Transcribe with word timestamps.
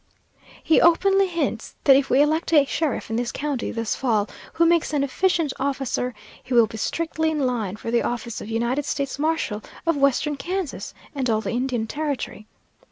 "He 0.63 0.81
openly 0.81 1.27
hints 1.27 1.75
that 1.83 1.95
if 1.95 2.09
we 2.09 2.23
elect 2.23 2.51
a 2.53 2.65
sheriff 2.65 3.11
in 3.11 3.17
this 3.17 3.31
county 3.31 3.69
this 3.69 3.95
fall 3.95 4.27
who 4.53 4.65
makes 4.65 4.93
an 4.93 5.03
efficient 5.03 5.53
officer, 5.59 6.15
he 6.43 6.55
will 6.55 6.65
be 6.65 6.77
strictly 6.77 7.29
in 7.29 7.45
line 7.45 7.75
for 7.75 7.91
the 7.91 8.01
office 8.01 8.41
of 8.41 8.49
United 8.49 8.85
States 8.85 9.19
Marshal 9.19 9.61
of 9.85 9.95
western 9.97 10.37
Kansas 10.37 10.95
and 11.13 11.29
all 11.29 11.39
the 11.39 11.51
Indian 11.51 11.85
Territory. 11.85 12.47